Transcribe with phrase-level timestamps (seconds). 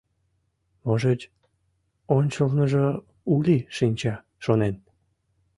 [0.83, 1.21] Можыч,
[2.15, 2.85] ончылныжо
[3.33, 4.75] Ули шинча, шонен?